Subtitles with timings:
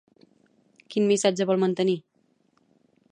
[0.93, 1.97] Quin missatge vol mantenir?